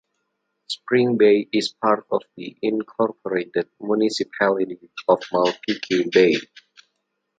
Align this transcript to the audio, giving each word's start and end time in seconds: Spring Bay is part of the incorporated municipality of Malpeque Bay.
Spring 0.65 1.15
Bay 1.15 1.47
is 1.53 1.75
part 1.79 2.07
of 2.09 2.23
the 2.35 2.57
incorporated 2.63 3.69
municipality 3.79 4.89
of 5.07 5.19
Malpeque 5.31 6.11
Bay. 6.11 6.37